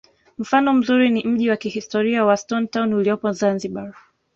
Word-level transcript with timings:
mfano 0.37 0.73
mzuri 0.73 1.09
ni 1.09 1.23
mji 1.23 1.49
wa 1.49 1.57
kihistoria 1.57 2.25
wa 2.25 2.37
stone 2.37 2.67
town 2.67 2.93
uliopo 2.93 3.31
zanzibar 3.31 3.93